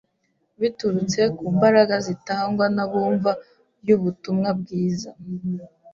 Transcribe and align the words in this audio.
Biturutse 0.61 1.21
ku 1.37 1.45
mbaraga 1.55 1.95
zitangwa 2.07 2.65
nabumva 2.75 3.31
y’Ubutumwa 3.87 4.49
bwiza 4.59 5.11